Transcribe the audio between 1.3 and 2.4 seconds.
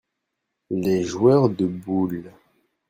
de boules.